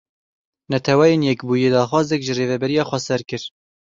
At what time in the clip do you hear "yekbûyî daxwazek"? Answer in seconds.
1.29-2.21